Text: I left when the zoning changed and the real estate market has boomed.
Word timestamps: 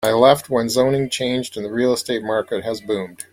I 0.03 0.13
left 0.13 0.49
when 0.49 0.65
the 0.65 0.69
zoning 0.71 1.11
changed 1.11 1.57
and 1.57 1.63
the 1.63 1.69
real 1.69 1.93
estate 1.93 2.23
market 2.23 2.63
has 2.63 2.81
boomed. 2.81 3.25